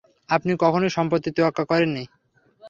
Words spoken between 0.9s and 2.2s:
সম্পত্তির তোয়াক্কা করেননি।